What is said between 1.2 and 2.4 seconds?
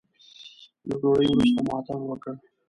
وروسته مو اتڼ وکړ.